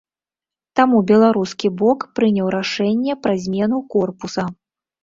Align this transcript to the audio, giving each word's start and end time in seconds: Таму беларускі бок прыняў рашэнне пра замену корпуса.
Таму 0.79 1.01
беларускі 1.11 1.67
бок 1.83 2.09
прыняў 2.21 2.47
рашэнне 2.59 3.13
пра 3.25 3.33
замену 3.47 3.77
корпуса. 3.97 4.53